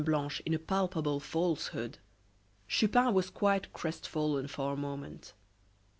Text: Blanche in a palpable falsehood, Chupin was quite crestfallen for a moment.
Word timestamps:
Blanche 0.03 0.39
in 0.47 0.53
a 0.55 0.57
palpable 0.57 1.19
falsehood, 1.19 1.99
Chupin 2.67 3.13
was 3.13 3.29
quite 3.29 3.71
crestfallen 3.71 4.47
for 4.47 4.73
a 4.73 4.75
moment. 4.75 5.35